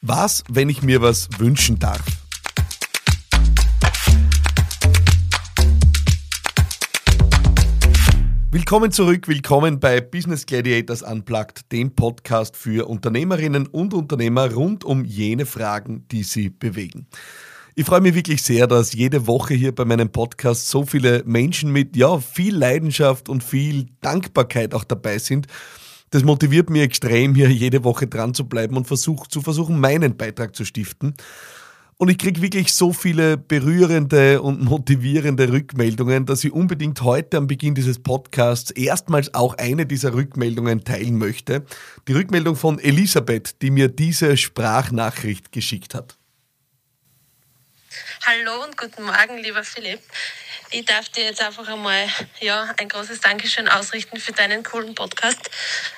Was, 0.00 0.44
wenn 0.48 0.68
ich 0.68 0.80
mir 0.82 1.02
was 1.02 1.28
wünschen 1.38 1.80
darf? 1.80 2.04
Willkommen 8.52 8.92
zurück, 8.92 9.26
willkommen 9.26 9.80
bei 9.80 10.00
Business 10.00 10.46
Gladiators 10.46 11.02
Unplugged, 11.02 11.72
dem 11.72 11.96
Podcast 11.96 12.56
für 12.56 12.88
Unternehmerinnen 12.88 13.66
und 13.66 13.92
Unternehmer 13.92 14.52
rund 14.52 14.84
um 14.84 15.04
jene 15.04 15.46
Fragen, 15.46 16.06
die 16.12 16.22
sie 16.22 16.50
bewegen. 16.50 17.08
Ich 17.74 17.84
freue 17.84 18.00
mich 18.00 18.14
wirklich 18.14 18.42
sehr, 18.42 18.68
dass 18.68 18.92
jede 18.92 19.26
Woche 19.26 19.54
hier 19.54 19.74
bei 19.74 19.84
meinem 19.84 20.10
Podcast 20.10 20.68
so 20.68 20.86
viele 20.86 21.24
Menschen 21.24 21.72
mit 21.72 21.96
ja, 21.96 22.18
viel 22.20 22.56
Leidenschaft 22.56 23.28
und 23.28 23.42
viel 23.42 23.86
Dankbarkeit 24.00 24.74
auch 24.74 24.84
dabei 24.84 25.18
sind 25.18 25.48
das 26.10 26.24
motiviert 26.24 26.70
mich 26.70 26.82
extrem, 26.82 27.34
hier 27.34 27.50
jede 27.50 27.84
Woche 27.84 28.06
dran 28.06 28.34
zu 28.34 28.48
bleiben 28.48 28.76
und 28.76 28.86
versuch, 28.86 29.26
zu 29.26 29.40
versuchen, 29.40 29.78
meinen 29.80 30.16
Beitrag 30.16 30.54
zu 30.54 30.64
stiften. 30.64 31.14
Und 32.00 32.10
ich 32.10 32.18
kriege 32.18 32.40
wirklich 32.40 32.72
so 32.72 32.92
viele 32.92 33.36
berührende 33.36 34.40
und 34.40 34.62
motivierende 34.62 35.50
Rückmeldungen, 35.52 36.26
dass 36.26 36.44
ich 36.44 36.52
unbedingt 36.52 37.02
heute 37.02 37.36
am 37.36 37.48
Beginn 37.48 37.74
dieses 37.74 37.98
Podcasts 37.98 38.70
erstmals 38.70 39.34
auch 39.34 39.54
eine 39.58 39.84
dieser 39.84 40.14
Rückmeldungen 40.14 40.84
teilen 40.84 41.18
möchte. 41.18 41.64
Die 42.06 42.12
Rückmeldung 42.12 42.54
von 42.54 42.78
Elisabeth, 42.78 43.60
die 43.62 43.72
mir 43.72 43.88
diese 43.88 44.36
Sprachnachricht 44.36 45.50
geschickt 45.50 45.92
hat. 45.96 46.16
Hallo 48.26 48.64
und 48.64 48.76
guten 48.76 49.04
Morgen, 49.04 49.38
lieber 49.38 49.64
Philipp. 49.64 50.00
Ich 50.70 50.84
darf 50.84 51.08
dir 51.08 51.24
jetzt 51.24 51.40
einfach 51.40 51.66
einmal 51.66 52.08
ja, 52.40 52.74
ein 52.78 52.88
großes 52.88 53.20
Dankeschön 53.20 53.68
ausrichten 53.68 54.20
für 54.20 54.32
deinen 54.32 54.62
coolen 54.62 54.94
Podcast. 54.94 55.50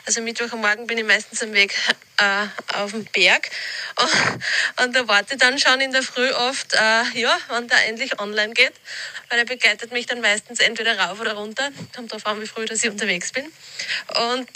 Also 0.07 0.21
Mittwoch 0.21 0.53
am 0.53 0.61
Morgen 0.61 0.87
bin 0.87 0.99
ich 0.99 1.05
meistens 1.05 1.43
am 1.43 1.53
Weg 1.53 1.75
äh, 2.19 2.47
auf 2.77 2.93
dem 2.93 3.05
Berg 3.07 3.51
und, 3.97 4.85
und 4.85 4.97
da 4.97 5.09
warte 5.09 5.37
dann 5.37 5.59
schon 5.59 5.81
in 5.81 5.93
der 5.93 6.03
Früh 6.03 6.31
oft, 6.31 6.73
äh, 6.75 7.19
ja, 7.21 7.37
wann 7.49 7.67
der 7.67 7.89
endlich 7.89 8.21
online 8.21 8.53
geht, 8.55 8.75
weil 9.29 9.41
er 9.41 9.45
begleitet 9.45 9.91
mich 9.93 10.07
dann 10.07 10.21
meistens 10.21 10.61
entweder 10.61 10.99
rauf 10.99 11.21
oder 11.21 11.35
runter, 11.35 11.71
kommt 11.95 12.13
darauf 12.13 12.27
an, 12.27 12.41
wie 12.41 12.47
früh 12.47 12.65
dass 12.65 12.85
ich 12.85 12.91
unterwegs 12.91 13.33
bin. 13.33 13.51
Und 14.31 14.49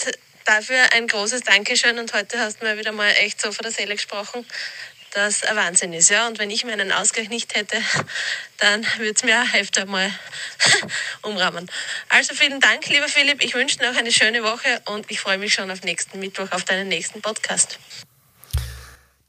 dafür 0.45 0.79
ein 0.93 1.07
großes 1.07 1.43
Dankeschön 1.43 1.99
und 1.99 2.13
heute 2.13 2.39
hast 2.39 2.61
du 2.61 2.67
mir 2.67 2.79
wieder 2.79 2.93
mal 2.93 3.11
echt 3.19 3.41
so 3.41 3.51
von 3.51 3.63
der 3.63 3.73
Seele 3.73 3.95
gesprochen 3.95 4.47
das 5.15 5.43
ein 5.45 5.57
Wahnsinn 5.57 5.93
ist. 5.93 6.11
Ja? 6.11 6.27
Und 6.27 6.39
wenn 6.39 6.51
ich 6.51 6.65
meinen 6.65 6.93
Ausgleich 6.93 7.29
nicht 7.29 7.55
hätte, 7.55 7.77
dann 8.59 8.85
würde 8.99 9.13
es 9.15 9.25
mir 9.25 9.39
eine 9.39 9.53
Hälfte 9.53 9.87
mal 9.87 10.11
umrahmen. 11.23 11.71
Also 12.09 12.35
vielen 12.35 12.61
Dank, 12.61 12.89
lieber 12.89 13.09
Philipp. 13.09 13.43
Ich 13.43 13.55
wünsche 13.55 13.79
dir 13.79 13.91
noch 13.91 13.99
eine 13.99 14.13
schöne 14.13 14.43
Woche 14.43 14.83
und 14.87 15.11
ich 15.11 15.21
freue 15.21 15.39
mich 15.39 15.55
schon 15.55 15.71
auf 15.71 15.83
nächsten 15.83 16.19
Mittwoch 16.19 16.51
auf 16.53 16.65
deinen 16.65 16.89
nächsten 16.89 17.21
Podcast. 17.23 17.79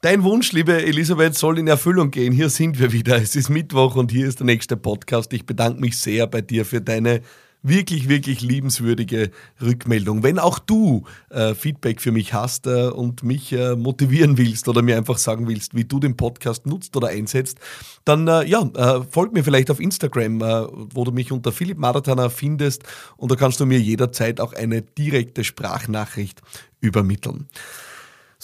Dein 0.01 0.23
Wunsch, 0.23 0.51
liebe 0.51 0.85
Elisabeth, 0.85 1.35
soll 1.35 1.57
in 1.57 1.67
Erfüllung 1.67 2.11
gehen. 2.11 2.31
Hier 2.31 2.49
sind 2.49 2.77
wir 2.77 2.91
wieder. 2.91 3.15
Es 3.15 3.35
ist 3.35 3.49
Mittwoch 3.49 3.95
und 3.95 4.11
hier 4.11 4.27
ist 4.27 4.39
der 4.39 4.45
nächste 4.45 4.77
Podcast. 4.77 5.33
Ich 5.33 5.47
bedanke 5.47 5.81
mich 5.81 5.97
sehr 5.97 6.27
bei 6.27 6.41
dir 6.41 6.63
für 6.63 6.79
deine 6.79 7.21
wirklich, 7.67 8.07
wirklich 8.07 8.41
liebenswürdige 8.41 9.31
Rückmeldung. 9.61 10.23
Wenn 10.23 10.37
auch 10.37 10.59
du 10.59 11.05
äh, 11.29 11.55
Feedback 11.55 11.99
für 11.99 12.11
mich 12.11 12.33
hast 12.33 12.67
äh, 12.67 12.87
und 12.87 13.23
mich 13.23 13.51
äh, 13.53 13.75
motivieren 13.75 14.37
willst 14.37 14.67
oder 14.67 14.81
mir 14.81 14.97
einfach 14.97 15.17
sagen 15.17 15.47
willst, 15.47 15.73
wie 15.73 15.83
du 15.83 15.99
den 15.99 16.15
Podcast 16.15 16.65
nutzt 16.67 16.95
oder 16.95 17.07
einsetzt, 17.07 17.57
dann 18.05 18.27
äh, 18.27 18.45
ja, 18.45 18.61
äh, 18.61 19.03
folg 19.09 19.33
mir 19.33 19.43
vielleicht 19.43 19.71
auf 19.71 19.79
Instagram, 19.79 20.41
äh, 20.41 20.67
wo 20.93 21.03
du 21.03 21.11
mich 21.11 21.31
unter 21.31 21.51
Philipp 21.51 21.79
Maratana 21.79 22.29
findest 22.29 22.83
und 23.17 23.31
da 23.31 23.35
kannst 23.35 23.59
du 23.59 23.65
mir 23.65 23.79
jederzeit 23.79 24.39
auch 24.39 24.53
eine 24.53 24.83
direkte 24.83 25.43
Sprachnachricht 25.43 26.41
übermitteln. 26.81 27.47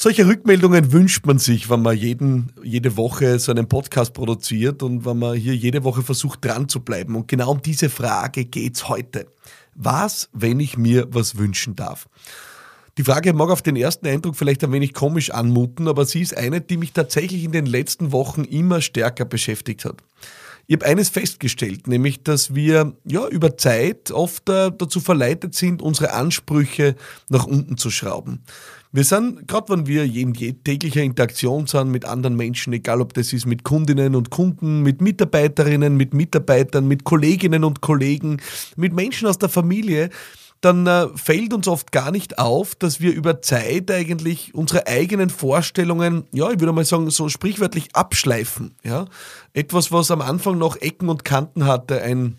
Solche 0.03 0.25
Rückmeldungen 0.25 0.94
wünscht 0.94 1.27
man 1.27 1.38
sich, 1.38 1.69
wenn 1.69 1.83
man 1.83 1.95
jeden, 1.95 2.52
jede 2.63 2.97
Woche 2.97 3.38
so 3.38 3.52
einen 3.52 3.67
Podcast 3.67 4.16
produziert 4.16 4.81
und 4.81 5.05
wenn 5.05 5.19
man 5.19 5.38
hier 5.38 5.55
jede 5.55 5.83
Woche 5.83 6.02
versucht 6.02 6.43
dran 6.43 6.67
zu 6.67 6.80
bleiben. 6.80 7.16
Und 7.16 7.27
genau 7.27 7.52
um 7.52 7.61
diese 7.61 7.88
Frage 7.88 8.45
geht's 8.45 8.89
heute. 8.89 9.27
Was, 9.76 10.27
wenn 10.33 10.59
ich 10.59 10.76
mir 10.76 11.08
was 11.11 11.37
wünschen 11.37 11.76
darf? 11.76 12.09
Die 12.98 13.03
Frage 13.03 13.31
mag 13.33 13.52
auf 13.52 13.61
den 13.61 13.76
ersten 13.76 14.08
Eindruck 14.08 14.36
vielleicht 14.36 14.64
ein 14.64 14.71
wenig 14.71 14.95
komisch 14.95 15.30
anmuten, 15.30 15.87
aber 15.87 16.03
sie 16.05 16.21
ist 16.21 16.36
eine, 16.36 16.61
die 16.61 16.77
mich 16.77 16.93
tatsächlich 16.93 17.43
in 17.43 17.52
den 17.52 17.67
letzten 17.67 18.11
Wochen 18.11 18.43
immer 18.43 18.81
stärker 18.81 19.26
beschäftigt 19.26 19.86
hat. 19.86 20.02
Ich 20.65 20.77
habe 20.77 20.86
eines 20.86 21.09
festgestellt, 21.09 21.87
nämlich, 21.87 22.23
dass 22.23 22.55
wir 22.55 22.95
ja 23.05 23.27
über 23.27 23.55
Zeit 23.55 24.09
oft 24.09 24.49
äh, 24.49 24.71
dazu 24.76 24.99
verleitet 24.99 25.53
sind, 25.53 25.81
unsere 25.81 26.14
Ansprüche 26.14 26.95
nach 27.30 27.45
unten 27.45 27.77
zu 27.77 27.92
schrauben. 27.92 28.43
Wir 28.93 29.05
sind, 29.05 29.47
gerade 29.47 29.69
wenn 29.69 29.87
wir 29.87 30.03
in 30.03 30.33
täglicher 30.33 31.02
Interaktion 31.02 31.65
sind 31.65 31.91
mit 31.91 32.03
anderen 32.03 32.35
Menschen, 32.35 32.73
egal 32.73 32.99
ob 32.99 33.13
das 33.13 33.31
ist 33.31 33.45
mit 33.45 33.63
Kundinnen 33.63 34.15
und 34.15 34.31
Kunden, 34.31 34.81
mit 34.81 34.99
Mitarbeiterinnen, 34.99 35.95
mit 35.95 36.13
Mitarbeitern, 36.13 36.89
mit 36.89 37.05
Kolleginnen 37.05 37.63
und 37.63 37.79
Kollegen, 37.79 38.41
mit 38.75 38.91
Menschen 38.91 39.29
aus 39.29 39.37
der 39.37 39.47
Familie, 39.47 40.09
dann 40.59 40.85
äh, 40.87 41.07
fällt 41.15 41.53
uns 41.53 41.69
oft 41.69 41.93
gar 41.93 42.11
nicht 42.11 42.37
auf, 42.37 42.75
dass 42.75 42.99
wir 42.99 43.13
über 43.13 43.41
Zeit 43.41 43.89
eigentlich 43.89 44.53
unsere 44.53 44.87
eigenen 44.87 45.29
Vorstellungen, 45.29 46.25
ja, 46.33 46.52
ich 46.52 46.59
würde 46.59 46.73
mal 46.73 46.85
sagen, 46.85 47.09
so 47.09 47.29
sprichwörtlich 47.29 47.95
abschleifen. 47.95 48.75
Ja? 48.83 49.05
Etwas, 49.53 49.91
was 49.93 50.11
am 50.11 50.21
Anfang 50.21 50.58
noch 50.58 50.75
Ecken 50.75 51.09
und 51.09 51.25
Kanten 51.25 51.65
hatte, 51.65 52.02
ein 52.02 52.37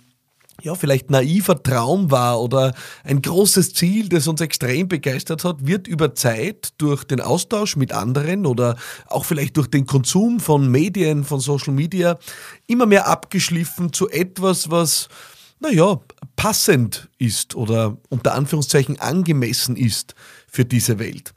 ja, 0.60 0.74
vielleicht 0.74 1.10
naiver 1.10 1.62
Traum 1.62 2.10
war 2.10 2.40
oder 2.40 2.74
ein 3.04 3.22
großes 3.22 3.74
Ziel, 3.74 4.08
das 4.08 4.28
uns 4.28 4.40
extrem 4.40 4.86
begeistert 4.86 5.44
hat, 5.44 5.66
wird 5.66 5.88
über 5.88 6.14
Zeit 6.14 6.74
durch 6.78 7.04
den 7.04 7.20
Austausch 7.20 7.76
mit 7.76 7.92
anderen 7.92 8.46
oder 8.46 8.76
auch 9.06 9.24
vielleicht 9.24 9.56
durch 9.56 9.68
den 9.68 9.86
Konsum 9.86 10.40
von 10.40 10.70
Medien, 10.70 11.24
von 11.24 11.40
Social 11.40 11.72
Media 11.72 12.18
immer 12.66 12.86
mehr 12.86 13.08
abgeschliffen 13.08 13.92
zu 13.92 14.08
etwas, 14.10 14.70
was, 14.70 15.08
naja, 15.58 16.00
passend 16.36 17.08
ist 17.18 17.54
oder 17.54 17.96
unter 18.08 18.34
Anführungszeichen 18.34 19.00
angemessen 19.00 19.76
ist 19.76 20.14
für 20.46 20.64
diese 20.64 20.98
Welt. 20.98 21.32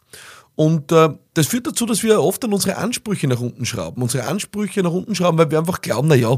Und 0.55 0.91
äh, 0.91 1.09
das 1.33 1.47
führt 1.47 1.67
dazu, 1.67 1.85
dass 1.85 2.03
wir 2.03 2.21
oft 2.21 2.43
an 2.45 2.53
unsere 2.53 2.77
Ansprüche 2.77 3.27
nach 3.27 3.41
unten 3.41 3.65
schrauben. 3.65 4.01
Unsere 4.01 4.25
Ansprüche 4.25 4.83
nach 4.83 4.91
unten 4.91 5.13
schrauben, 5.13 5.37
weil 5.37 5.51
wir 5.51 5.59
einfach 5.59 5.81
glauben, 5.81 6.07
naja, 6.07 6.37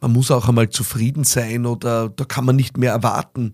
man 0.00 0.12
muss 0.12 0.30
auch 0.30 0.48
einmal 0.48 0.70
zufrieden 0.70 1.24
sein 1.24 1.66
oder 1.66 2.08
da 2.08 2.24
kann 2.24 2.44
man 2.44 2.56
nicht 2.56 2.78
mehr 2.78 2.92
erwarten. 2.92 3.52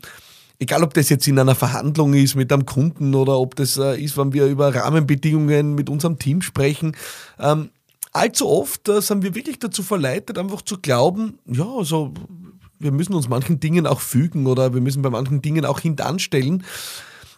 Egal, 0.59 0.83
ob 0.83 0.95
das 0.95 1.11
jetzt 1.11 1.29
in 1.29 1.39
einer 1.39 1.55
Verhandlung 1.55 2.15
ist 2.15 2.35
mit 2.35 2.51
einem 2.53 2.65
Kunden 2.65 3.15
oder 3.15 3.39
ob 3.39 3.57
das 3.57 3.77
äh, 3.77 4.01
ist, 4.03 4.17
wenn 4.17 4.33
wir 4.33 4.47
über 4.47 4.75
Rahmenbedingungen 4.75 5.75
mit 5.75 5.91
unserem 5.91 6.19
Team 6.19 6.41
sprechen. 6.41 6.97
Ähm, 7.39 7.71
allzu 8.13 8.49
oft 8.49 8.89
äh, 8.89 9.03
sind 9.03 9.23
wir 9.23 9.35
wirklich 9.35 9.59
dazu 9.59 9.83
verleitet, 9.83 10.39
einfach 10.39 10.63
zu 10.63 10.79
glauben, 10.79 11.39
ja, 11.47 11.67
also 11.67 12.15
wir 12.79 12.93
müssen 12.93 13.15
uns 13.15 13.29
manchen 13.29 13.61
Dingen 13.61 13.87
auch 13.87 14.01
fügen 14.01 14.47
oder 14.47 14.73
wir 14.73 14.81
müssen 14.81 15.03
bei 15.03 15.11
manchen 15.11 15.43
Dingen 15.43 15.65
auch 15.65 15.81
hintanstellen. 15.81 16.65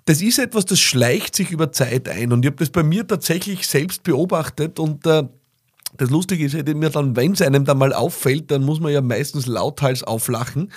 Das 0.04 0.22
ist 0.22 0.38
etwas, 0.38 0.64
das 0.64 0.80
schleicht 0.80 1.34
sich 1.34 1.50
über 1.50 1.72
Zeit 1.72 2.08
ein 2.08 2.32
und 2.32 2.44
ich 2.44 2.50
habe 2.50 2.56
das 2.56 2.70
bei 2.70 2.82
mir 2.82 3.06
tatsächlich 3.06 3.66
selbst 3.66 4.04
beobachtet 4.04 4.78
und 4.78 5.06
äh, 5.06 5.24
das 5.96 6.10
Lustige 6.10 6.44
ist 6.44 6.52
ja 6.52 6.62
mir 6.74 6.90
dann, 6.90 7.16
wenn 7.16 7.32
es 7.32 7.42
einem 7.42 7.64
dann 7.64 7.78
mal 7.78 7.92
auffällt, 7.92 8.50
dann 8.50 8.62
muss 8.62 8.80
man 8.80 8.92
ja 8.92 9.00
meistens 9.00 9.46
lauthals 9.46 10.02
auflachen. 10.02 10.70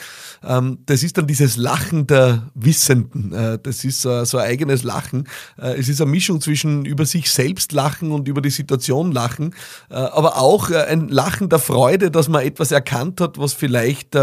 Ähm, 0.44 0.80
das 0.86 1.04
ist 1.04 1.18
dann 1.18 1.28
dieses 1.28 1.58
Lachen 1.58 2.08
der 2.08 2.50
Wissenden. 2.56 3.34
Äh, 3.34 3.60
das 3.62 3.84
ist 3.84 4.02
so 4.02 4.10
ein 4.10 4.46
eigenes 4.46 4.84
Lachen. 4.84 5.28
Äh, 5.58 5.80
es 5.80 5.90
ist 5.90 6.02
eine 6.02 6.10
Mischung 6.10 6.40
zwischen 6.40 6.86
über 6.86 7.06
sich 7.06 7.30
selbst 7.32 7.72
lachen 7.72 8.12
und 8.12 8.28
über 8.28 8.42
die 8.42 8.50
Situation 8.50 9.12
lachen, 9.12 9.54
äh, 9.90 9.96
aber 9.96 10.38
auch 10.38 10.72
ein 10.72 11.10
Lachen 11.10 11.50
der 11.50 11.60
Freude, 11.60 12.10
dass 12.10 12.30
man 12.30 12.44
etwas 12.44 12.72
erkannt 12.72 13.22
hat, 13.22 13.38
was 13.38 13.54
vielleicht 13.54 14.16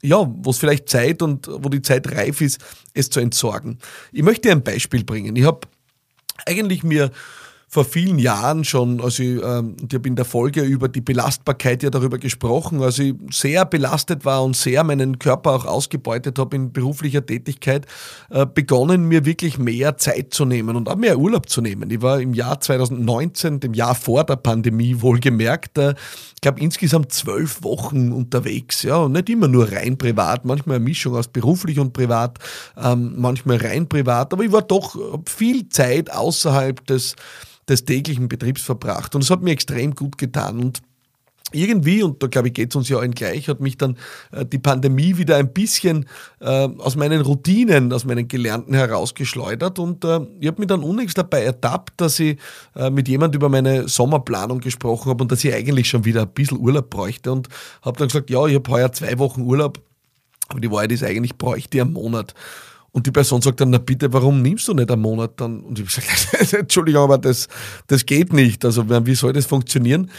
ja, 0.00 0.26
wo 0.28 0.50
es 0.50 0.58
vielleicht 0.58 0.88
Zeit 0.88 1.22
und 1.22 1.48
wo 1.48 1.68
die 1.68 1.82
Zeit 1.82 2.12
reif 2.12 2.40
ist, 2.40 2.60
es 2.94 3.10
zu 3.10 3.18
entsorgen. 3.18 3.78
Ich 4.12 4.22
möchte 4.22 4.50
ein 4.50 4.62
Beispiel 4.62 5.02
bringen. 5.04 5.34
Ich 5.34 5.44
habe 5.44 5.60
eigentlich 6.46 6.84
mir 6.84 7.10
vor 7.70 7.84
vielen 7.84 8.18
Jahren 8.18 8.64
schon, 8.64 9.02
also 9.02 9.22
ich, 9.22 9.42
ähm, 9.42 9.76
ich 9.86 9.94
habe 9.94 10.08
in 10.08 10.16
der 10.16 10.24
Folge 10.24 10.62
über 10.62 10.88
die 10.88 11.02
Belastbarkeit 11.02 11.82
ja 11.82 11.90
darüber 11.90 12.16
gesprochen, 12.16 12.82
als 12.82 12.98
ich 12.98 13.14
sehr 13.30 13.66
belastet 13.66 14.24
war 14.24 14.42
und 14.42 14.56
sehr 14.56 14.82
meinen 14.84 15.18
Körper 15.18 15.52
auch 15.52 15.66
ausgebeutet 15.66 16.38
habe 16.38 16.56
in 16.56 16.72
beruflicher 16.72 17.24
Tätigkeit, 17.24 17.84
äh, 18.30 18.46
begonnen 18.46 19.04
mir 19.04 19.26
wirklich 19.26 19.58
mehr 19.58 19.98
Zeit 19.98 20.32
zu 20.32 20.46
nehmen 20.46 20.76
und 20.76 20.88
auch 20.88 20.96
mehr 20.96 21.18
Urlaub 21.18 21.50
zu 21.50 21.60
nehmen. 21.60 21.90
Ich 21.90 22.00
war 22.00 22.22
im 22.22 22.32
Jahr 22.32 22.58
2019, 22.58 23.60
dem 23.60 23.74
Jahr 23.74 23.94
vor 23.94 24.24
der 24.24 24.36
Pandemie 24.36 25.02
wohlgemerkt, 25.02 25.76
äh, 25.76 25.94
ich 26.34 26.40
glaube 26.40 26.60
insgesamt 26.60 27.12
zwölf 27.12 27.62
Wochen 27.64 28.12
unterwegs, 28.12 28.82
ja, 28.82 28.96
und 28.96 29.12
nicht 29.12 29.28
immer 29.28 29.48
nur 29.48 29.70
rein 29.70 29.98
privat, 29.98 30.46
manchmal 30.46 30.76
eine 30.76 30.84
Mischung 30.86 31.16
aus 31.16 31.28
beruflich 31.28 31.78
und 31.78 31.92
privat, 31.92 32.38
ähm, 32.82 33.12
manchmal 33.18 33.58
rein 33.58 33.90
privat, 33.90 34.32
aber 34.32 34.42
ich 34.42 34.52
war 34.52 34.62
doch 34.62 34.96
viel 35.26 35.68
Zeit 35.68 36.10
außerhalb 36.10 36.86
des 36.86 37.14
des 37.68 37.84
täglichen 37.84 38.28
Betriebs 38.28 38.62
verbracht. 38.62 39.14
Und 39.14 39.22
es 39.22 39.30
hat 39.30 39.42
mir 39.42 39.50
extrem 39.52 39.94
gut 39.94 40.18
getan. 40.18 40.58
Und 40.58 40.82
irgendwie, 41.52 42.02
und 42.02 42.22
da 42.22 42.26
glaube 42.26 42.48
ich 42.48 42.54
geht 42.54 42.70
es 42.70 42.76
uns 42.76 42.88
ja 42.88 42.98
allen 42.98 43.12
gleich, 43.12 43.48
hat 43.48 43.60
mich 43.60 43.78
dann 43.78 43.96
äh, 44.32 44.44
die 44.44 44.58
Pandemie 44.58 45.16
wieder 45.16 45.36
ein 45.36 45.52
bisschen 45.52 46.06
äh, 46.40 46.46
aus 46.46 46.96
meinen 46.96 47.22
Routinen, 47.22 47.92
aus 47.92 48.04
meinen 48.04 48.28
Gelernten 48.28 48.74
herausgeschleudert 48.74 49.78
und 49.78 50.04
äh, 50.04 50.20
ich 50.40 50.46
habe 50.46 50.58
mich 50.58 50.66
dann 50.66 50.82
unnächst 50.82 51.16
dabei 51.16 51.44
ertappt, 51.44 52.00
dass 52.00 52.20
ich 52.20 52.38
äh, 52.76 52.90
mit 52.90 53.08
jemand 53.08 53.34
über 53.34 53.48
meine 53.48 53.88
Sommerplanung 53.88 54.60
gesprochen 54.60 55.08
habe 55.08 55.22
und 55.22 55.32
dass 55.32 55.42
ich 55.42 55.54
eigentlich 55.54 55.88
schon 55.88 56.04
wieder 56.04 56.22
ein 56.22 56.28
bisschen 56.28 56.58
Urlaub 56.58 56.90
bräuchte 56.90 57.32
und 57.32 57.48
habe 57.82 57.98
dann 57.98 58.08
gesagt, 58.08 58.28
ja, 58.28 58.44
ich 58.46 58.54
habe 58.54 58.70
heuer 58.70 58.92
zwei 58.92 59.18
Wochen 59.18 59.42
Urlaub, 59.42 59.80
aber 60.48 60.60
die 60.60 60.70
Wahrheit 60.70 60.92
ist 60.92 61.02
eigentlich, 61.02 61.36
bräuchte 61.38 61.78
ich 61.78 61.82
einen 61.82 61.94
Monat. 61.94 62.34
Und 62.98 63.06
die 63.06 63.12
Person 63.12 63.40
sagt 63.40 63.60
dann, 63.60 63.70
na 63.70 63.78
bitte, 63.78 64.12
warum 64.12 64.42
nimmst 64.42 64.66
du 64.66 64.74
nicht 64.74 64.90
einen 64.90 65.00
Monat 65.00 65.34
dann? 65.36 65.60
Und 65.60 65.78
ich 65.78 65.86
gesagt, 65.86 66.52
Entschuldigung, 66.52 67.04
aber 67.04 67.16
das, 67.16 67.46
das 67.86 68.04
geht 68.04 68.32
nicht. 68.32 68.64
Also 68.64 68.88
wie 68.88 69.14
soll 69.14 69.32
das 69.32 69.46
funktionieren? 69.46 70.10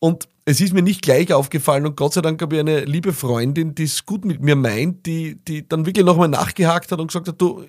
Und 0.00 0.26
es 0.44 0.60
ist 0.60 0.74
mir 0.74 0.82
nicht 0.82 1.02
gleich 1.02 1.32
aufgefallen 1.32 1.86
und 1.86 1.96
Gott 1.96 2.14
sei 2.14 2.22
Dank 2.22 2.42
habe 2.42 2.56
ich 2.56 2.60
eine 2.62 2.84
liebe 2.84 3.12
Freundin, 3.12 3.76
die 3.76 3.84
es 3.84 4.04
gut 4.04 4.24
mit 4.24 4.42
mir 4.42 4.56
meint, 4.56 5.06
die, 5.06 5.36
die 5.36 5.68
dann 5.68 5.86
wirklich 5.86 6.04
nochmal 6.04 6.26
nachgehakt 6.26 6.90
hat 6.90 6.98
und 6.98 7.06
gesagt 7.06 7.28
hat, 7.28 7.40
du, 7.40 7.64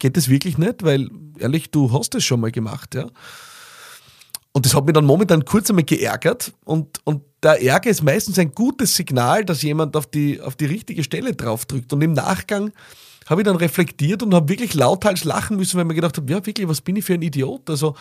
geht 0.00 0.16
das 0.16 0.28
wirklich 0.28 0.58
nicht? 0.58 0.82
Weil 0.82 1.08
ehrlich, 1.38 1.70
du 1.70 1.92
hast 1.92 2.14
das 2.14 2.24
schon 2.24 2.40
mal 2.40 2.50
gemacht, 2.50 2.96
ja. 2.96 3.06
Und 4.50 4.66
das 4.66 4.74
hat 4.74 4.86
mich 4.86 4.94
dann 4.94 5.06
momentan 5.06 5.44
kurz 5.44 5.70
einmal 5.70 5.84
geärgert 5.84 6.52
und, 6.64 7.00
und 7.04 7.22
der 7.44 7.62
Ärger 7.62 7.90
ist 7.90 8.02
meistens 8.02 8.40
ein 8.40 8.50
gutes 8.50 8.96
Signal, 8.96 9.44
dass 9.44 9.62
jemand 9.62 9.96
auf 9.96 10.08
die, 10.08 10.40
auf 10.40 10.56
die 10.56 10.66
richtige 10.66 11.04
Stelle 11.04 11.32
draufdrückt. 11.32 11.92
Und 11.92 12.02
im 12.02 12.12
Nachgang 12.12 12.72
habe 13.26 13.40
ich 13.40 13.44
dann 13.44 13.56
reflektiert 13.56 14.22
und 14.22 14.34
habe 14.34 14.48
wirklich 14.48 14.74
lauthals 14.74 15.24
lachen 15.24 15.56
müssen, 15.56 15.76
weil 15.76 15.84
ich 15.84 15.88
mir 15.88 15.94
gedacht 15.94 16.16
habe, 16.16 16.30
ja 16.30 16.44
wirklich, 16.44 16.68
was 16.68 16.80
bin 16.80 16.96
ich 16.96 17.04
für 17.04 17.14
ein 17.14 17.22
Idiot? 17.22 17.70
Also 17.70 17.94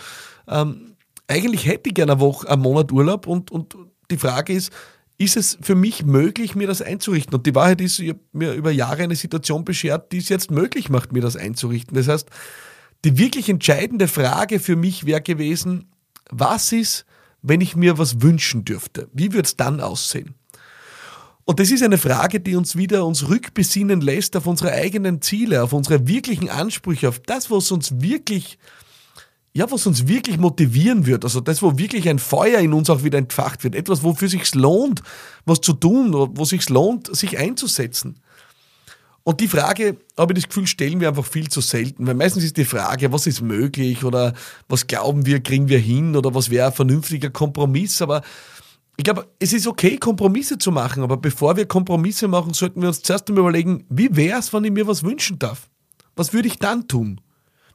ähm, 0.48 0.96
eigentlich 1.28 1.66
hätte 1.66 1.90
ich 1.90 1.96
gerne 1.96 2.14
eine 2.14 2.22
Woche, 2.22 2.50
einen 2.50 2.62
Monat 2.62 2.92
Urlaub 2.92 3.28
und, 3.28 3.52
und 3.52 3.76
die 4.12 4.18
Frage 4.18 4.54
ist, 4.54 4.72
ist 5.18 5.38
es 5.38 5.58
für 5.62 5.76
mich 5.76 6.06
möglich, 6.06 6.56
mir 6.56 6.68
das 6.68 6.82
einzurichten? 6.82 7.36
Und 7.36 7.46
die 7.46 7.56
Wahrheit 7.56 7.82
ist, 7.82 8.00
ich 8.00 8.10
habe 8.10 8.20
mir 8.34 8.54
über 8.54 8.72
Jahre 8.72 9.04
eine 9.04 9.16
Situation 9.16 9.64
beschert, 9.64 10.12
die 10.12 10.18
es 10.18 10.30
jetzt 10.30 10.52
möglich 10.52 10.90
macht, 10.90 11.14
mir 11.14 11.22
das 11.22 11.38
einzurichten. 11.38 11.96
Das 11.96 12.08
heißt, 12.08 12.30
die 13.06 13.18
wirklich 13.18 13.50
entscheidende 13.50 14.08
Frage 14.08 14.60
für 14.60 14.76
mich 14.76 15.06
wäre 15.06 15.22
gewesen, 15.22 15.92
was 16.30 16.72
ist, 16.72 17.06
wenn 17.42 17.62
ich 17.62 17.76
mir 17.76 17.98
was 17.98 18.22
wünschen 18.22 18.66
dürfte? 18.66 19.10
Wie 19.14 19.34
würde 19.34 19.46
es 19.46 19.58
dann 19.58 19.82
aussehen? 19.82 20.36
Und 21.46 21.60
das 21.60 21.72
ist 21.72 21.84
eine 21.84 21.98
Frage, 21.98 22.40
die 22.40 22.56
uns 22.56 22.78
wieder 22.78 23.06
uns 23.06 23.28
rückbesinnen 23.28 24.02
lässt 24.02 24.38
auf 24.38 24.48
unsere 24.48 24.72
eigenen 24.72 25.22
Ziele, 25.22 25.64
auf 25.64 25.74
unsere 25.74 26.08
wirklichen 26.08 26.50
Ansprüche, 26.50 27.10
auf 27.10 27.20
das, 27.20 27.52
was 27.52 27.72
uns 27.72 28.02
wirklich 28.02 28.58
ja, 29.56 29.70
was 29.70 29.86
uns 29.86 30.08
wirklich 30.08 30.40
motivieren 30.40 31.06
wird, 31.06 31.24
also 31.24 31.40
das, 31.40 31.62
wo 31.62 31.78
wirklich 31.78 32.10
ein 32.10 32.18
Feuer 32.18 32.60
in 32.60 32.74
uns 32.74 32.90
auch 32.90 33.04
wieder 33.04 33.20
entfacht 33.20 33.64
wird, 33.64 33.76
etwas, 33.76 34.02
wofür 34.02 34.28
sich 34.28 34.56
lohnt, 34.56 35.04
was 35.46 35.62
zu 35.62 35.74
tun, 35.74 36.12
wo 36.14 36.44
sich 36.44 36.68
lohnt, 36.70 37.16
sich 37.16 37.38
einzusetzen. 37.38 38.16
Und 39.22 39.40
die 39.40 39.48
Frage, 39.48 39.98
habe 40.18 40.34
ich 40.34 40.40
das 40.40 40.50
Gefühl, 40.50 40.66
stellen 40.66 41.00
wir 41.00 41.08
einfach 41.08 41.26
viel 41.26 41.50
zu 41.50 41.62
selten, 41.62 42.08
weil 42.08 42.16
meistens 42.16 42.44
ist 42.44 42.58
die 42.58 42.66
Frage, 42.66 43.12
was 43.12 43.28
ist 43.28 43.42
möglich 43.42 44.04
oder 44.04 44.34
was 44.68 44.88
glauben 44.88 45.26
wir, 45.26 45.40
kriegen 45.40 45.70
wir 45.70 45.80
hin 45.80 46.16
oder 46.16 46.34
was 46.34 46.50
wäre 46.50 46.68
ein 46.68 46.74
vernünftiger 46.74 47.30
Kompromiss, 47.30 48.02
aber 48.02 48.24
ich 48.96 49.04
glaube, 49.04 49.28
es 49.40 49.54
ist 49.54 49.66
okay, 49.66 49.98
Kompromisse 49.98 50.58
zu 50.58 50.72
machen, 50.72 51.04
aber 51.04 51.18
bevor 51.18 51.58
wir 51.58 51.66
Kompromisse 51.66 52.28
machen, 52.28 52.54
sollten 52.54 52.82
wir 52.82 52.90
uns 52.90 53.02
zuerst 53.02 53.28
einmal 53.28 53.44
überlegen, 53.44 53.86
wie 53.90 54.16
wäre 54.16 54.40
es, 54.40 54.54
wenn 54.54 54.64
ich 54.64 54.72
mir 54.72 54.88
was 54.88 55.04
wünschen 55.04 55.40
darf? 55.40 55.70
Was 56.16 56.34
würde 56.34 56.48
ich 56.48 56.60
dann 56.60 56.88
tun? 56.88 57.20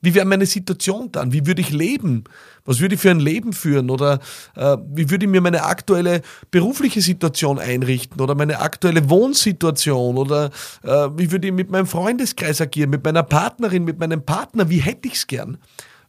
Wie 0.00 0.14
wäre 0.14 0.24
meine 0.24 0.46
Situation 0.46 1.10
dann? 1.10 1.32
Wie 1.32 1.44
würde 1.44 1.60
ich 1.60 1.70
leben? 1.70 2.24
Was 2.64 2.78
würde 2.78 2.94
ich 2.94 3.00
für 3.00 3.10
ein 3.10 3.18
Leben 3.18 3.52
führen? 3.52 3.90
Oder 3.90 4.20
äh, 4.54 4.76
wie 4.92 5.10
würde 5.10 5.26
ich 5.26 5.30
mir 5.30 5.40
meine 5.40 5.64
aktuelle 5.64 6.22
berufliche 6.52 7.00
Situation 7.00 7.58
einrichten? 7.58 8.20
Oder 8.20 8.36
meine 8.36 8.60
aktuelle 8.60 9.10
Wohnsituation? 9.10 10.16
Oder 10.16 10.50
äh, 10.84 11.08
wie 11.16 11.32
würde 11.32 11.48
ich 11.48 11.52
mit 11.52 11.70
meinem 11.70 11.86
Freundeskreis 11.86 12.60
agieren? 12.60 12.90
Mit 12.90 13.04
meiner 13.04 13.24
Partnerin, 13.24 13.82
mit 13.84 13.98
meinem 13.98 14.22
Partner? 14.22 14.70
Wie 14.70 14.78
hätte 14.78 15.08
ich 15.08 15.14
es 15.14 15.26
gern? 15.26 15.58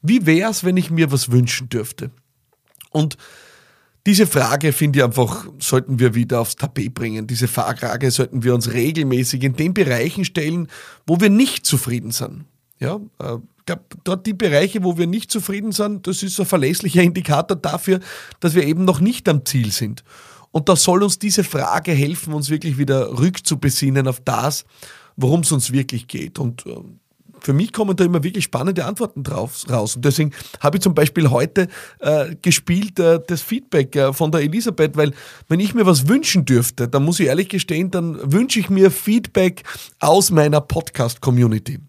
Wie 0.03 0.27
wäre 0.27 0.51
es, 0.51 0.63
wenn 0.63 0.77
ich 0.77 0.91
mir 0.91 1.12
was 1.12 1.31
wünschen 1.31 1.69
dürfte? 1.69 2.12
Und 2.91 3.17
diese 4.09 4.25
Frage, 4.25 4.73
finde 4.73 4.97
ich 4.97 5.06
einfach, 5.06 5.45
sollten 5.59 6.00
wir 6.00 6.15
wieder 6.15 6.41
aufs 6.41 6.56
Tapet 6.56 6.95
bringen. 6.95 7.27
Diese 7.27 7.47
Frage 7.47 8.09
sollten 8.09 8.41
wir 8.44 8.56
uns 8.56 8.73
regelmäßig 8.73 9.44
in 9.44 9.53
den 9.53 9.75
Bereichen 9.75 10.25
stellen, 10.25 10.67
wo 11.06 11.19
wir 11.19 11.29
nicht 11.29 11.67
zufrieden 11.67 12.09
sind. 12.09 12.45
Ja, 12.79 13.00
äh, 13.19 13.38
glaube, 13.67 13.83
dort 14.03 14.25
die 14.25 14.33
Bereiche, 14.33 14.83
wo 14.83 14.97
wir 14.97 15.06
nicht 15.06 15.29
zufrieden 15.29 15.73
sind, 15.73 16.07
das 16.07 16.23
ist 16.23 16.39
ein 16.39 16.47
verlässlicher 16.47 17.03
Indikator 17.03 17.56
dafür, 17.56 18.00
dass 18.39 18.56
wir 18.56 18.63
eben 18.63 18.83
noch 18.83 19.00
nicht 19.00 19.29
am 19.29 19.45
Ziel 19.45 19.71
sind. 19.71 20.03
Und 20.50 20.69
da 20.69 20.75
soll 20.75 21.03
uns 21.03 21.19
diese 21.19 21.44
Frage 21.44 21.91
helfen, 21.91 22.33
uns 22.33 22.50
wirklich 22.50 22.79
wieder 22.79 23.19
rückzubesinnen 23.19 24.07
auf 24.07 24.21
das, 24.21 24.65
worum 25.17 25.41
es 25.41 25.51
uns 25.51 25.71
wirklich 25.71 26.07
geht. 26.07 26.39
Und 26.39 26.65
äh, 26.65 26.77
für 27.41 27.53
mich 27.53 27.74
kommen 27.74 27.95
da 27.95 28.03
immer 28.03 28.24
wirklich 28.24 28.44
spannende 28.44 28.86
Antworten 28.86 29.24
drauf 29.24 29.63
raus. 29.69 29.95
Und 29.95 30.06
deswegen 30.06 30.31
habe 30.59 30.77
ich 30.77 30.83
zum 30.83 30.94
Beispiel 30.94 31.30
heute 31.30 31.68
äh, 32.00 32.36
gespielt 32.41 33.00
äh, 33.00 33.19
das 33.25 33.41
Feedback 33.41 33.95
äh, 33.95 34.13
von 34.13 34.31
der 34.31 34.41
Elisabeth, 34.41 34.95
weil 34.97 35.13
wenn 35.47 35.59
ich 35.59 35.74
mir 35.74 35.86
was 35.86 36.07
wünschen 36.07 36.45
dürfte, 36.45 36.88
dann 36.88 37.03
muss 37.03 37.19
ich 37.19 37.27
ehrlich 37.27 37.50
gestehen, 37.50 37.91
dann 37.91 38.19
wünsche 38.31 38.59
ich 38.59 38.69
mir 38.69 38.91
Feedback 38.91 39.63
aus 40.00 40.31
meiner 40.31 40.62
Podcast-Community. 40.62 41.80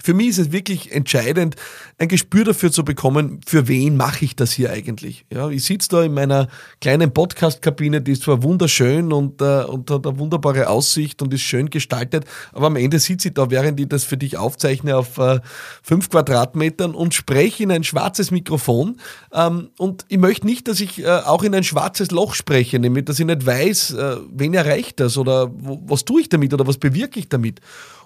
Für 0.00 0.14
mich 0.14 0.28
ist 0.28 0.38
es 0.38 0.52
wirklich 0.52 0.90
entscheidend, 0.90 1.54
ein 1.98 2.08
Gespür 2.08 2.44
dafür 2.44 2.72
zu 2.72 2.82
bekommen, 2.84 3.40
für 3.46 3.68
wen 3.68 3.96
mache 3.96 4.24
ich 4.24 4.34
das 4.34 4.50
hier 4.50 4.70
eigentlich. 4.70 5.26
Ja, 5.30 5.48
ich 5.50 5.64
sitze 5.64 5.90
da 5.90 6.02
in 6.02 6.14
meiner 6.14 6.48
kleinen 6.80 7.12
Podcast-Kabine, 7.12 8.00
die 8.00 8.12
ist 8.12 8.22
zwar 8.22 8.42
wunderschön 8.42 9.12
und, 9.12 9.40
äh, 9.42 9.64
und 9.64 9.90
hat 9.90 10.06
eine 10.06 10.18
wunderbare 10.18 10.68
Aussicht 10.68 11.20
und 11.20 11.32
ist 11.34 11.42
schön 11.42 11.68
gestaltet, 11.68 12.24
aber 12.52 12.68
am 12.68 12.76
Ende 12.76 12.98
sitze 12.98 13.28
ich 13.28 13.34
da, 13.34 13.50
während 13.50 13.78
ich 13.78 13.88
das 13.88 14.04
für 14.04 14.16
dich 14.16 14.38
aufzeichne, 14.38 14.96
auf 14.96 15.18
äh, 15.18 15.40
fünf 15.82 16.08
Quadratmetern 16.08 16.94
und 16.94 17.14
spreche 17.14 17.62
in 17.62 17.70
ein 17.70 17.84
schwarzes 17.84 18.30
Mikrofon. 18.30 18.96
Ähm, 19.32 19.68
und 19.78 20.06
ich 20.08 20.18
möchte 20.18 20.46
nicht, 20.46 20.68
dass 20.68 20.80
ich 20.80 21.04
äh, 21.04 21.06
auch 21.06 21.44
in 21.44 21.54
ein 21.54 21.64
schwarzes 21.64 22.10
Loch 22.10 22.34
spreche, 22.34 22.78
nämlich 22.78 23.04
dass 23.04 23.20
ich 23.20 23.26
nicht 23.26 23.44
weiß, 23.46 23.92
äh, 23.92 24.16
wen 24.32 24.54
erreicht 24.54 25.00
das 25.00 25.18
oder 25.18 25.50
wo, 25.52 25.80
was 25.86 26.04
tue 26.04 26.22
ich 26.22 26.28
damit 26.30 26.52
oder 26.54 26.66
was 26.66 26.78
bewirke 26.78 27.20
ich 27.20 27.28
damit. 27.28 27.60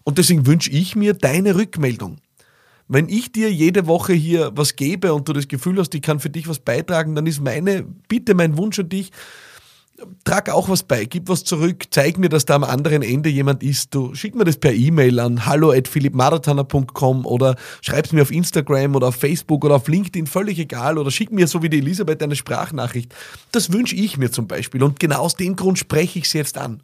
Und 0.06 0.18
deswegen 0.18 0.46
wünsche 0.46 0.70
ich 0.70 0.94
mir 0.94 1.14
deine 1.14 1.56
Rückmeldung. 1.56 2.18
Wenn 2.86 3.08
ich 3.08 3.32
dir 3.32 3.52
jede 3.52 3.88
Woche 3.88 4.12
hier 4.12 4.52
was 4.54 4.76
gebe 4.76 5.12
und 5.12 5.28
du 5.28 5.32
das 5.32 5.48
Gefühl 5.48 5.80
hast, 5.80 5.92
ich 5.96 6.02
kann 6.02 6.20
für 6.20 6.30
dich 6.30 6.46
was 6.46 6.60
beitragen, 6.60 7.16
dann 7.16 7.26
ist 7.26 7.40
meine 7.40 7.82
Bitte, 8.06 8.34
mein 8.34 8.56
Wunsch 8.56 8.78
an 8.78 8.88
dich, 8.88 9.10
trag 10.22 10.48
auch 10.48 10.68
was 10.68 10.84
bei, 10.84 11.06
gib 11.06 11.28
was 11.28 11.42
zurück, 11.42 11.86
zeig 11.90 12.18
mir, 12.18 12.28
dass 12.28 12.44
da 12.44 12.54
am 12.54 12.62
anderen 12.62 13.02
Ende 13.02 13.28
jemand 13.30 13.64
ist. 13.64 13.96
Du 13.96 14.14
schick 14.14 14.36
mir 14.36 14.44
das 14.44 14.58
per 14.58 14.72
E-Mail 14.72 15.18
an 15.18 15.44
hallo@philippmarathoner.com 15.44 17.26
oder 17.26 17.56
schreib's 17.80 18.12
mir 18.12 18.22
auf 18.22 18.30
Instagram 18.30 18.94
oder 18.94 19.08
auf 19.08 19.16
Facebook 19.16 19.64
oder 19.64 19.74
auf 19.74 19.88
LinkedIn, 19.88 20.28
völlig 20.28 20.60
egal, 20.60 20.98
oder 20.98 21.10
schick 21.10 21.32
mir 21.32 21.48
so 21.48 21.64
wie 21.64 21.68
die 21.68 21.78
Elisabeth 21.78 22.22
eine 22.22 22.36
Sprachnachricht. 22.36 23.12
Das 23.50 23.72
wünsche 23.72 23.96
ich 23.96 24.18
mir 24.18 24.30
zum 24.30 24.46
Beispiel 24.46 24.84
und 24.84 25.00
genau 25.00 25.22
aus 25.22 25.34
dem 25.34 25.56
Grund 25.56 25.80
spreche 25.80 26.20
ich 26.20 26.26
es 26.26 26.32
jetzt 26.32 26.58
an. 26.58 26.80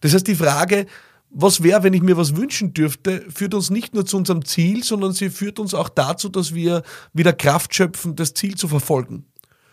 Das 0.00 0.14
heißt, 0.14 0.26
die 0.26 0.34
Frage, 0.34 0.86
was 1.30 1.62
wäre, 1.62 1.82
wenn 1.84 1.94
ich 1.94 2.02
mir 2.02 2.16
was 2.16 2.36
wünschen 2.36 2.74
dürfte, 2.74 3.24
führt 3.32 3.54
uns 3.54 3.70
nicht 3.70 3.94
nur 3.94 4.04
zu 4.04 4.16
unserem 4.16 4.44
Ziel, 4.44 4.82
sondern 4.82 5.12
sie 5.12 5.30
führt 5.30 5.58
uns 5.60 5.74
auch 5.74 5.88
dazu, 5.88 6.28
dass 6.28 6.54
wir 6.54 6.82
wieder 7.12 7.32
Kraft 7.32 7.74
schöpfen, 7.74 8.16
das 8.16 8.34
Ziel 8.34 8.56
zu 8.56 8.66
verfolgen. 8.66 9.24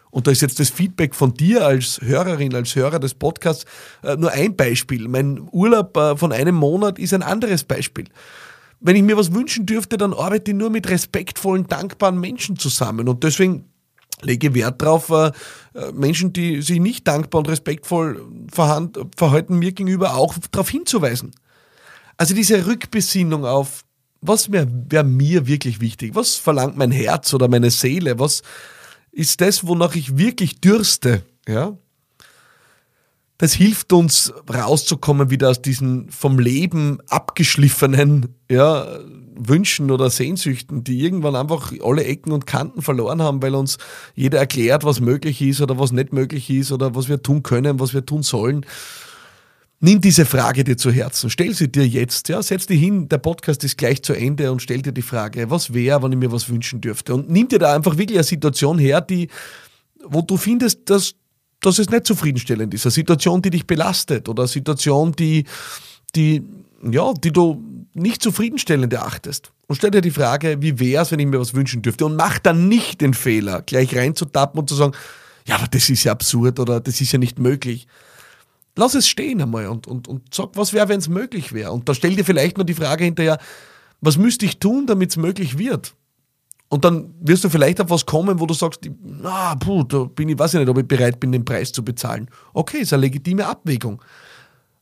Und 0.10 0.28
da 0.28 0.32
ist 0.32 0.42
jetzt 0.42 0.60
das 0.60 0.70
Feedback 0.70 1.16
von 1.16 1.34
dir 1.34 1.66
als 1.66 2.00
Hörerin, 2.02 2.56
als 2.56 2.76
Hörer 2.76 3.00
des 3.00 3.14
Podcasts 3.14 3.66
äh, 4.04 4.16
nur 4.16 4.32
ein 4.32 4.56
Beispiel. 4.56 5.08
Mein 5.08 5.48
Urlaub 5.52 5.98
äh, 5.98 6.16
von 6.16 6.32
einem 6.32 6.56
Monat 6.56 6.98
ist 6.98 7.14
ein 7.14 7.24
anderes 7.24 7.64
Beispiel. 7.64 8.06
Wenn 8.80 8.96
ich 8.96 9.04
mir 9.04 9.18
was 9.18 9.34
wünschen 9.34 9.66
dürfte, 9.66 9.98
dann 9.98 10.14
arbeite 10.14 10.52
ich 10.52 10.58
nur 10.58 10.70
mit 10.70 10.90
respektvollen, 10.90 11.68
dankbaren 11.68 12.20
Menschen 12.20 12.58
zusammen. 12.58 13.10
Und 13.10 13.24
deswegen 13.24 13.66
lege 14.22 14.54
Wert 14.54 14.82
darauf, 14.82 15.10
äh, 15.10 15.32
Menschen, 15.94 16.34
die 16.34 16.62
sich 16.62 16.80
nicht 16.80 17.08
dankbar 17.08 17.40
und 17.40 17.50
respektvoll 17.50 18.24
verhalten, 18.52 19.60
mir 19.60 19.72
gegenüber 19.72 20.16
auch 20.16 20.36
darauf 20.52 20.70
hinzuweisen. 20.70 21.32
Also 22.18 22.34
diese 22.34 22.66
Rückbesinnung 22.66 23.46
auf, 23.46 23.84
was 24.22 24.52
wäre 24.52 24.68
wär 24.90 25.04
mir 25.04 25.48
wirklich 25.48 25.80
wichtig? 25.80 26.16
Was 26.16 26.36
verlangt 26.36 26.76
mein 26.76 26.92
Herz 26.92 27.34
oder 27.34 27.48
meine 27.48 27.70
Seele? 27.70 28.20
Was 28.20 28.42
ist 29.12 29.42
das, 29.42 29.66
wonach 29.68 29.96
ich 29.96 30.18
wirklich 30.18 30.60
dürste? 30.60 31.24
Ja? 31.48 31.78
Das 33.38 33.54
hilft 33.54 33.94
uns 33.94 34.34
rauszukommen 34.52 35.30
wieder 35.30 35.50
aus 35.50 35.62
diesen 35.62 36.10
vom 36.10 36.40
Leben 36.40 37.00
abgeschliffenen 37.08 38.36
ja, 38.50 39.00
Wünschen 39.36 39.92
oder 39.92 40.10
Sehnsüchten, 40.10 40.84
die 40.84 41.04
irgendwann 41.04 41.36
einfach 41.36 41.72
alle 41.84 42.04
Ecken 42.04 42.32
und 42.32 42.48
Kanten 42.48 42.82
verloren 42.82 43.22
haben, 43.22 43.44
weil 43.44 43.54
uns 43.54 43.78
jeder 44.16 44.40
erklärt, 44.40 44.84
was 44.84 45.00
möglich 45.00 45.40
ist 45.44 45.62
oder 45.62 45.78
was 45.78 45.92
nicht 45.92 46.14
möglich 46.14 46.50
ist 46.50 46.72
oder 46.72 46.96
was 46.96 47.10
wir 47.10 47.22
tun 47.22 47.44
können, 47.44 47.80
was 47.80 47.94
wir 47.94 48.04
tun 48.04 48.24
sollen. 48.24 48.66
Nimm 49.80 50.02
diese 50.02 50.26
Frage 50.26 50.64
dir 50.64 50.76
zu 50.76 50.92
Herzen, 50.92 51.30
stell 51.30 51.54
sie 51.54 51.72
dir 51.72 51.88
jetzt, 51.88 52.30
ja, 52.30 52.42
setz 52.42 52.66
dich 52.66 52.80
hin, 52.80 53.08
der 53.10 53.20
Podcast 53.20 53.64
ist 53.64 53.78
gleich 53.78 54.02
zu 54.02 54.14
Ende 54.14 54.52
und 54.52 54.62
stell 54.62 54.82
dir 54.82 54.92
die 54.92 55.04
Frage, 55.04 55.52
was 55.52 55.72
wäre, 55.74 56.02
wenn 56.02 56.14
ich 56.14 56.18
mir 56.18 56.32
was 56.32 56.50
wünschen 56.50 56.82
dürfte? 56.82 57.14
Und 57.14 57.30
nimm 57.30 57.48
dir 57.48 57.60
da 57.60 57.76
einfach 57.76 57.96
wirklich 57.96 58.18
eine 58.18 58.24
Situation 58.24 58.80
her, 58.80 59.02
die, 59.02 59.28
wo 60.04 60.22
du 60.22 60.38
findest, 60.38 60.90
dass 60.90 61.14
dass 61.60 61.80
es 61.80 61.90
nicht 61.90 62.06
zufriedenstellend 62.06 62.74
ist. 62.74 62.86
Eine 62.86 62.92
Situation, 62.92 63.42
die 63.42 63.50
dich 63.50 63.66
belastet 63.66 64.30
oder 64.30 64.44
eine 64.44 64.48
Situation, 64.48 65.14
die, 65.14 65.46
die, 66.16 66.44
ja, 66.90 67.14
die 67.14 67.32
du 67.32 67.64
nicht 67.94 68.22
zufriedenstellend 68.22 68.94
erachtest. 68.94 69.52
Und 69.68 69.76
stell 69.76 69.92
dir 69.92 70.02
die 70.02 70.12
Frage, 70.12 70.62
wie 70.62 70.80
wäre 70.80 71.04
es, 71.04 71.12
wenn 71.12 71.20
ich 71.20 71.26
mir 71.26 71.40
was 71.40 71.54
wünschen 71.54 71.82
dürfte? 71.82 72.06
Und 72.06 72.16
mach 72.16 72.40
dann 72.40 72.68
nicht 72.68 73.02
den 73.02 73.14
Fehler, 73.14 73.64
gleich 73.64 73.96
reinzutappen 73.96 74.60
und 74.60 74.70
zu 74.70 74.76
sagen, 74.76 74.94
ja, 75.46 75.56
aber 75.56 75.68
das 75.68 75.90
ist 75.90 76.04
ja 76.04 76.12
absurd 76.12 76.60
oder 76.60 76.80
das 76.80 77.02
ist 77.02 77.12
ja 77.12 77.20
nicht 77.20 77.40
möglich. 77.40 77.88
Lass 78.78 78.94
es 78.94 79.08
stehen 79.08 79.42
einmal 79.42 79.68
und, 79.68 79.88
und, 79.88 80.08
und 80.08 80.34
sag, 80.34 80.50
was 80.54 80.72
wäre, 80.72 80.88
wenn 80.88 81.00
es 81.00 81.10
möglich 81.10 81.52
wäre. 81.52 81.72
Und 81.72 81.90
da 81.90 81.94
stell 81.94 82.16
dir 82.16 82.24
vielleicht 82.24 82.58
nur 82.58 82.66
die 82.66 82.76
Frage 82.76 83.04
hinterher, 83.04 83.40
was 84.02 84.18
müsste 84.18 84.46
ich 84.46 84.60
tun, 84.60 84.86
damit 84.86 85.10
es 85.10 85.18
möglich 85.18 85.58
wird? 85.58 85.96
Und 86.70 86.86
dann 86.86 87.14
wirst 87.20 87.44
du 87.44 87.50
vielleicht 87.50 87.82
auf 87.82 87.90
was 87.90 88.06
kommen, 88.06 88.40
wo 88.40 88.46
du 88.46 88.54
sagst, 88.54 88.82
ah, 89.24 89.56
puh, 89.56 89.84
da 89.84 90.04
bin 90.04 90.30
ich, 90.30 90.38
weiß 90.38 90.54
ich 90.54 90.60
nicht, 90.60 90.70
ob 90.70 90.78
ich 90.78 90.88
bereit 90.88 91.20
bin, 91.20 91.32
den 91.32 91.44
Preis 91.44 91.72
zu 91.72 91.84
bezahlen. 91.84 92.30
Okay, 92.54 92.80
ist 92.80 92.94
eine 92.94 93.02
legitime 93.02 93.46
Abwägung. 93.46 94.02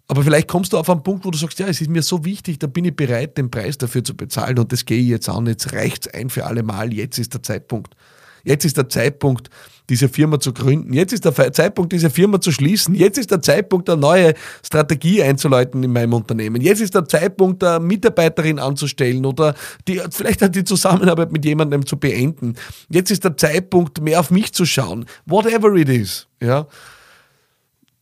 Aber 0.07 0.23
vielleicht 0.23 0.47
kommst 0.47 0.73
du 0.73 0.77
auf 0.77 0.89
einen 0.89 1.01
Punkt, 1.01 1.25
wo 1.25 1.31
du 1.31 1.37
sagst, 1.37 1.57
ja, 1.59 1.67
es 1.67 1.81
ist 1.81 1.89
mir 1.89 2.03
so 2.03 2.25
wichtig, 2.25 2.59
da 2.59 2.67
bin 2.67 2.85
ich 2.85 2.95
bereit, 2.95 3.37
den 3.37 3.49
Preis 3.49 3.77
dafür 3.77 4.03
zu 4.03 4.15
bezahlen 4.15 4.59
und 4.59 4.71
das 4.71 4.85
gehe 4.85 4.99
ich 4.99 5.07
jetzt 5.07 5.29
an, 5.29 5.47
jetzt 5.47 5.73
reicht 5.73 6.07
es 6.07 6.13
ein 6.13 6.29
für 6.29 6.45
alle 6.45 6.63
Mal, 6.63 6.93
jetzt 6.93 7.17
ist 7.17 7.33
der 7.33 7.41
Zeitpunkt. 7.41 7.95
Jetzt 8.43 8.65
ist 8.65 8.77
der 8.77 8.89
Zeitpunkt, 8.89 9.49
diese 9.89 10.09
Firma 10.09 10.39
zu 10.39 10.53
gründen. 10.53 10.93
Jetzt 10.93 11.13
ist 11.13 11.25
der 11.25 11.53
Zeitpunkt, 11.53 11.93
diese 11.93 12.09
Firma 12.09 12.41
zu 12.41 12.51
schließen. 12.51 12.95
Jetzt 12.95 13.17
ist 13.17 13.31
der 13.31 13.41
Zeitpunkt, 13.41 13.89
eine 13.89 13.99
neue 13.99 14.33
Strategie 14.65 15.21
einzuleiten 15.23 15.83
in 15.83 15.91
meinem 15.91 16.13
Unternehmen. 16.13 16.61
Jetzt 16.61 16.81
ist 16.81 16.95
der 16.95 17.05
Zeitpunkt, 17.05 17.63
eine 17.63 17.79
Mitarbeiterin 17.79 18.59
anzustellen 18.59 19.25
oder 19.25 19.55
die, 19.87 20.01
vielleicht 20.09 20.55
die 20.55 20.63
Zusammenarbeit 20.63 21.31
mit 21.31 21.45
jemandem 21.45 21.85
zu 21.85 21.97
beenden. 21.97 22.55
Jetzt 22.89 23.11
ist 23.11 23.23
der 23.23 23.37
Zeitpunkt, 23.37 24.01
mehr 24.01 24.19
auf 24.19 24.31
mich 24.31 24.53
zu 24.53 24.65
schauen. 24.65 25.05
Whatever 25.25 25.73
it 25.75 25.89
is. 25.89 26.27
Ja 26.41 26.67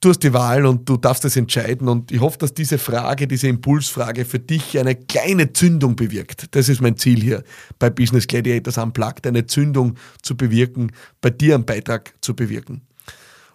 du 0.03 0.09
hast 0.09 0.19
die 0.19 0.33
Wahl 0.33 0.65
und 0.65 0.87
du 0.87 0.97
darfst 0.97 1.25
es 1.25 1.35
entscheiden. 1.35 1.87
Und 1.87 2.11
ich 2.11 2.19
hoffe, 2.19 2.37
dass 2.37 2.53
diese 2.53 2.77
Frage, 2.77 3.27
diese 3.27 3.47
Impulsfrage 3.47 4.25
für 4.25 4.39
dich 4.39 4.77
eine 4.77 4.95
kleine 4.95 5.53
Zündung 5.53 5.95
bewirkt. 5.95 6.55
Das 6.55 6.69
ist 6.69 6.81
mein 6.81 6.97
Ziel 6.97 7.21
hier 7.21 7.43
bei 7.79 7.89
Business 7.89 8.27
Gladiators 8.27 8.77
Unplugged, 8.77 9.25
eine 9.27 9.45
Zündung 9.45 9.95
zu 10.21 10.35
bewirken, 10.35 10.91
bei 11.21 11.29
dir 11.29 11.55
einen 11.55 11.65
Beitrag 11.65 12.13
zu 12.21 12.35
bewirken. 12.35 12.81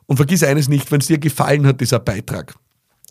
Und 0.06 0.16
vergiss 0.16 0.42
eines 0.42 0.68
nicht, 0.68 0.90
wenn 0.90 1.00
es 1.00 1.06
dir 1.06 1.18
gefallen 1.18 1.66
hat, 1.66 1.80
dieser 1.80 1.98
Beitrag, 1.98 2.54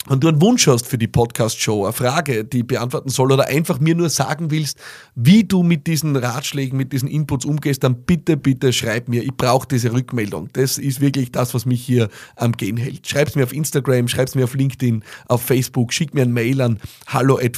und 0.09 0.23
du 0.23 0.27
einen 0.27 0.41
Wunsch 0.41 0.67
hast 0.67 0.87
für 0.87 0.97
die 0.97 1.07
Podcast-Show, 1.07 1.83
eine 1.83 1.93
Frage, 1.93 2.45
die 2.45 2.63
beantworten 2.63 3.09
soll 3.09 3.31
oder 3.31 3.47
einfach 3.47 3.79
mir 3.79 3.95
nur 3.95 4.09
sagen 4.09 4.51
willst, 4.51 4.79
wie 5.15 5.43
du 5.43 5.63
mit 5.63 5.87
diesen 5.87 6.15
Ratschlägen, 6.15 6.77
mit 6.77 6.93
diesen 6.93 7.07
Inputs 7.07 7.45
umgehst, 7.45 7.83
dann 7.83 8.03
bitte, 8.03 8.37
bitte 8.37 8.73
schreib 8.73 9.07
mir. 9.07 9.23
Ich 9.23 9.33
brauche 9.33 9.67
diese 9.67 9.91
Rückmeldung. 9.91 10.49
Das 10.53 10.77
ist 10.77 11.01
wirklich 11.01 11.31
das, 11.31 11.53
was 11.53 11.65
mich 11.65 11.83
hier 11.83 12.09
am 12.35 12.53
Gehen 12.53 12.77
hält. 12.77 13.07
Schreib 13.07 13.27
es 13.27 13.35
mir 13.35 13.43
auf 13.43 13.53
Instagram, 13.53 14.07
schreib 14.07 14.27
es 14.27 14.35
mir 14.35 14.45
auf 14.45 14.53
LinkedIn, 14.53 15.03
auf 15.27 15.41
Facebook, 15.41 15.93
schick 15.93 16.13
mir 16.13 16.21
ein 16.23 16.33
Mail 16.33 16.61
an 16.61 16.79
hallo 17.07 17.37
at. 17.37 17.57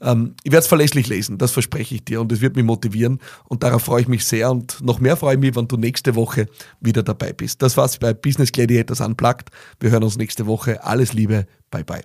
Ähm, 0.00 0.34
ich 0.42 0.52
werde 0.52 0.62
es 0.62 0.66
verlässlich 0.66 1.08
lesen, 1.08 1.38
das 1.38 1.52
verspreche 1.52 1.94
ich 1.94 2.04
dir 2.04 2.20
und 2.20 2.32
es 2.32 2.40
wird 2.40 2.56
mich 2.56 2.64
motivieren 2.64 3.20
und 3.48 3.62
darauf 3.62 3.82
freue 3.82 4.02
ich 4.02 4.08
mich 4.08 4.24
sehr 4.24 4.50
und 4.50 4.80
noch 4.82 5.00
mehr 5.00 5.16
freue 5.16 5.34
ich 5.34 5.40
mich, 5.40 5.54
wenn 5.54 5.68
du 5.68 5.76
nächste 5.76 6.14
Woche 6.14 6.48
wieder 6.80 7.02
dabei 7.02 7.32
bist. 7.32 7.62
Das 7.62 7.76
war's 7.76 7.98
bei 7.98 8.12
Business 8.12 8.50
Gladiators 8.52 9.00
Unplugged. 9.00 9.50
Wir 9.80 9.90
hören 9.90 10.02
uns 10.02 10.16
nächste 10.16 10.46
Woche. 10.72 10.84
Alles 10.84 11.12
Liebe. 11.12 11.46
Bye 11.70 11.84
bye. 11.84 12.02